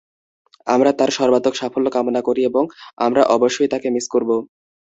[0.67, 2.63] আমরা তাঁর সর্বাত্মক সাফল্য কামনা করি এবং
[2.97, 4.29] আমরা অবশ্যই তাঁকে মিস করব।